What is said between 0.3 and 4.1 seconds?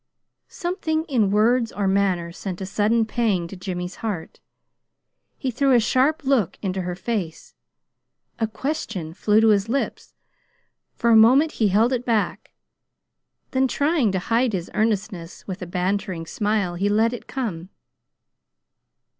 Something in words or manner sent a sudden pang to Jimmy's